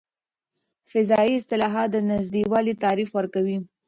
فضايي 0.91 1.33
اصطلاحات 1.39 1.89
د 1.91 1.97
نږدې 2.11 2.41
والي 2.51 2.73
تعریف 2.83 3.09
ورکوي. 3.17 3.57